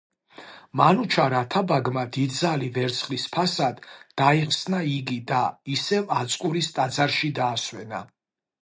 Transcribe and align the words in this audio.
მანუჩარ 0.79 1.35
ათაბაგმა 1.41 2.05
დიდძალი 2.15 2.69
ვერცხლის 2.77 3.27
ფასად 3.35 3.85
დაიხსნა 4.23 4.81
იგი 4.97 5.19
და 5.35 5.45
ისევ 5.77 6.13
აწყურის 6.23 6.73
ტაძარში 6.79 7.33
დაასვენა. 7.41 8.05